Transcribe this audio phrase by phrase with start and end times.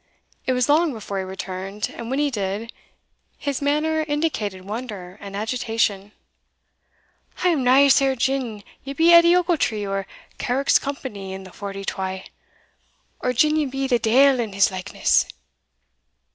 [0.47, 2.73] It was long before he returned, and when he did,
[3.37, 6.11] his manner indicated wonder and agitation.
[7.43, 10.05] "I am nae seer gin ye be Edie Ochiltree o'
[10.39, 12.23] Carrick's company in the Forty twa,
[13.19, 15.27] or gin ye be the deil in his likeness!"